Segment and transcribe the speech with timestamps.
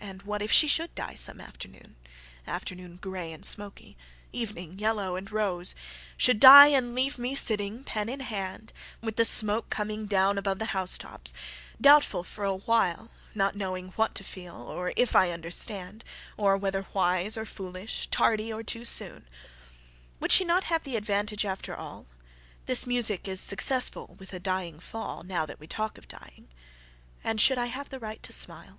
[0.00, 1.94] and what if she should die some afternoon,
[2.46, 3.94] Afternoon grey and smoky,
[4.32, 5.74] evening yellow and rose;
[6.16, 10.66] Should die and leave me sitting pen in handWith the smoke coming down above the
[10.66, 11.34] housetops;
[11.80, 12.94] Doubtful, for quite a
[13.36, 18.62] whileNot knowing what to feel or if I understandOr whether wise or foolish, tardy or
[18.62, 22.06] too soon…Would she not have the advantage, after all?
[22.66, 27.66] This music is successful with a "dying fall"Now that we talk of dying—And should I
[27.66, 28.78] have the right to smile?